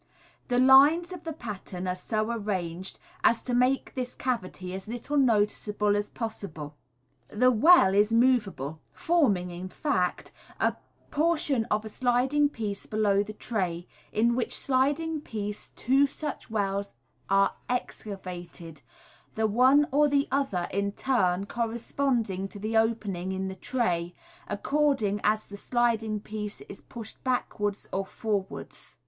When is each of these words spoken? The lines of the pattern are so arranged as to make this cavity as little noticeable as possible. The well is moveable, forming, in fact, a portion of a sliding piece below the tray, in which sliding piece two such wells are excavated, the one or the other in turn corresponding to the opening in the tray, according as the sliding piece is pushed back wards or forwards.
The 0.47 0.57
lines 0.57 1.13
of 1.13 1.25
the 1.25 1.31
pattern 1.33 1.87
are 1.87 1.93
so 1.93 2.31
arranged 2.31 2.97
as 3.23 3.39
to 3.43 3.53
make 3.53 3.93
this 3.93 4.15
cavity 4.15 4.73
as 4.73 4.87
little 4.87 5.15
noticeable 5.15 5.95
as 5.95 6.09
possible. 6.09 6.75
The 7.27 7.51
well 7.51 7.93
is 7.93 8.11
moveable, 8.11 8.79
forming, 8.93 9.51
in 9.51 9.69
fact, 9.69 10.31
a 10.59 10.75
portion 11.11 11.65
of 11.65 11.85
a 11.85 11.89
sliding 11.89 12.49
piece 12.49 12.87
below 12.87 13.21
the 13.21 13.33
tray, 13.33 13.85
in 14.11 14.33
which 14.35 14.55
sliding 14.57 15.21
piece 15.21 15.69
two 15.75 16.07
such 16.07 16.49
wells 16.49 16.95
are 17.29 17.53
excavated, 17.69 18.81
the 19.35 19.45
one 19.45 19.87
or 19.91 20.07
the 20.07 20.27
other 20.31 20.67
in 20.71 20.93
turn 20.93 21.45
corresponding 21.45 22.47
to 22.47 22.57
the 22.57 22.75
opening 22.75 23.31
in 23.31 23.49
the 23.49 23.55
tray, 23.55 24.15
according 24.47 25.21
as 25.23 25.45
the 25.45 25.57
sliding 25.57 26.19
piece 26.19 26.61
is 26.61 26.81
pushed 26.81 27.23
back 27.23 27.59
wards 27.59 27.87
or 27.93 28.03
forwards. 28.03 28.97